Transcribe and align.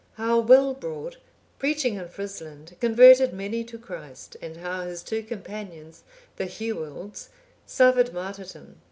How 0.15 0.41
Wilbrord, 0.41 1.17
preaching 1.59 1.93
in 1.93 2.07
Frisland, 2.07 2.75
converted 2.79 3.33
many 3.33 3.63
to 3.65 3.77
Christ; 3.77 4.35
and 4.41 4.57
how 4.57 4.81
his 4.81 5.03
two 5.03 5.21
companions, 5.21 6.01
the 6.37 6.47
Hewalds, 6.47 7.29
suffered 7.67 8.11
martyrdom. 8.11 8.79